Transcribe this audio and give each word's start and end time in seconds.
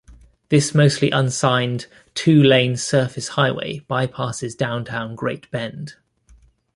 This 0.49 0.73
mostly 0.73 1.11
unsigned, 1.11 1.85
two-lane 2.15 2.75
surface 2.75 3.27
highway 3.27 3.83
bypasses 3.87 4.57
downtown 4.57 5.13
Great 5.13 5.47
Bend. 5.51 5.93